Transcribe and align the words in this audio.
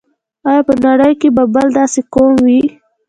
آیا 0.49 0.61
په 0.67 0.73
نړۍ 0.85 1.13
کې 1.21 1.29
به 1.35 1.43
بل 1.55 1.67
داسې 1.79 2.01
قوم 2.13 2.33
وي. 2.45 2.61